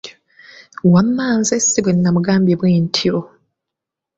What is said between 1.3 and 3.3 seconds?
nze si bwe namugambye bwe ntyo.